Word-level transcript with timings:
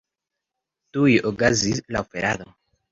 Tuj 0.97 1.13
okazis 1.33 1.87
la 1.95 2.07
oferado. 2.09 2.55